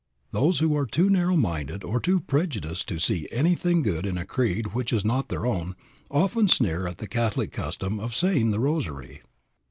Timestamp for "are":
0.75-0.87